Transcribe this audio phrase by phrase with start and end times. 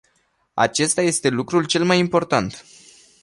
[0.53, 2.63] Acesta este lucrul cel mai important.